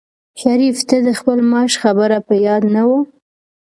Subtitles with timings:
[0.41, 2.99] شریف ته د خپل معاش خبره په یاد نه وه.